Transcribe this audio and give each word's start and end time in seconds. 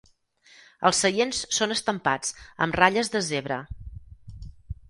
Els 0.89 1.01
seients 1.05 1.43
són 1.59 1.75
estampats 1.77 2.33
amb 2.67 2.81
ratlles 2.83 3.15
de 3.17 3.25
zebra. 3.29 3.63